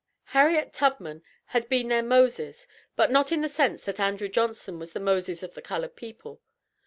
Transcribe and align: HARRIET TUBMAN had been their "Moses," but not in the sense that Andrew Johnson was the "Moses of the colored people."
HARRIET 0.33 0.73
TUBMAN 0.73 1.21
had 1.45 1.69
been 1.69 1.87
their 1.89 2.01
"Moses," 2.01 2.65
but 2.95 3.11
not 3.11 3.31
in 3.31 3.41
the 3.41 3.47
sense 3.49 3.85
that 3.85 3.99
Andrew 3.99 4.29
Johnson 4.29 4.79
was 4.79 4.93
the 4.93 4.99
"Moses 4.99 5.43
of 5.43 5.53
the 5.53 5.61
colored 5.61 5.95
people." 5.95 6.41